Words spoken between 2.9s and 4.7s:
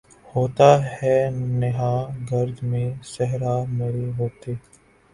صحرا مرے ہوتے